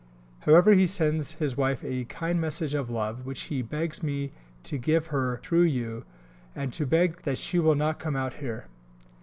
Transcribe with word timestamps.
However 0.39 0.73
he 0.73 0.87
sends 0.87 1.33
his 1.33 1.55
wife 1.55 1.83
a 1.83 2.05
kind 2.05 2.41
message 2.41 2.73
of 2.73 2.89
love, 2.89 3.23
which 3.23 3.39
he 3.41 3.61
begs 3.61 4.01
me 4.01 4.31
to 4.63 4.79
give 4.79 5.05
her 5.13 5.37
through 5.43 5.61
you, 5.69 6.05
and 6.55 6.73
to 6.73 6.87
beg 6.87 7.21
that 7.21 7.37
she 7.37 7.59
will 7.59 7.75
not 7.75 7.99
come 7.99 8.15
out 8.15 8.33
here. 8.33 8.65